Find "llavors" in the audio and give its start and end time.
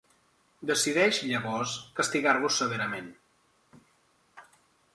1.31-1.75